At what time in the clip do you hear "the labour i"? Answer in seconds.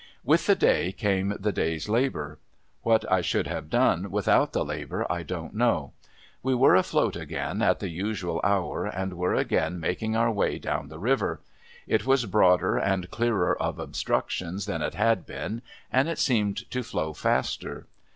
4.51-5.21